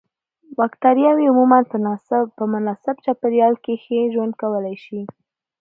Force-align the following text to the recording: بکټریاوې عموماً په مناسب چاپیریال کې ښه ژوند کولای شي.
بکټریاوې 0.57 1.25
عموماً 1.31 1.59
په 2.37 2.43
مناسب 2.53 2.95
چاپیریال 3.05 3.53
کې 3.63 3.73
ښه 3.83 3.97
ژوند 4.13 4.33
کولای 4.41 4.75
شي. 4.85 5.01